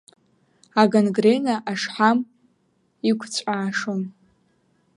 [0.81, 2.19] Агангрена ашҳам
[3.09, 4.01] икәҵәаашон.